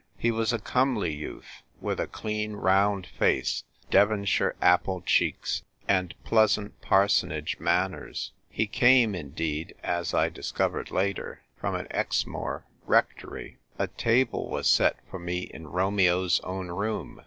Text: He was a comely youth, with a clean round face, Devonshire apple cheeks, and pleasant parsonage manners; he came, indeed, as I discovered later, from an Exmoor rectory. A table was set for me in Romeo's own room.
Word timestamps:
He 0.17 0.31
was 0.31 0.51
a 0.51 0.57
comely 0.57 1.13
youth, 1.13 1.61
with 1.79 1.99
a 1.99 2.07
clean 2.07 2.53
round 2.53 3.05
face, 3.05 3.65
Devonshire 3.91 4.55
apple 4.59 5.01
cheeks, 5.01 5.61
and 5.87 6.15
pleasant 6.23 6.81
parsonage 6.81 7.59
manners; 7.59 8.31
he 8.49 8.65
came, 8.65 9.13
indeed, 9.13 9.75
as 9.83 10.11
I 10.15 10.29
discovered 10.29 10.89
later, 10.89 11.43
from 11.55 11.75
an 11.75 11.85
Exmoor 11.91 12.65
rectory. 12.87 13.59
A 13.77 13.85
table 13.89 14.49
was 14.49 14.67
set 14.67 14.95
for 15.07 15.19
me 15.19 15.41
in 15.41 15.67
Romeo's 15.67 16.39
own 16.39 16.69
room. 16.69 17.19